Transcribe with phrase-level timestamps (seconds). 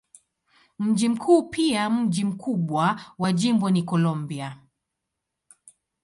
[0.79, 4.57] Mji mkuu pia mji mkubwa wa jimbo ni Columbia.